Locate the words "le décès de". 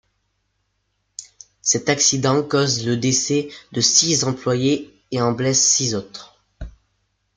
2.87-3.81